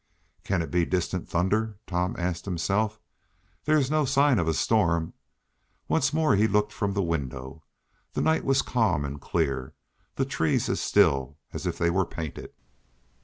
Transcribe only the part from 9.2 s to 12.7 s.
clear the trees as still as if they were painted.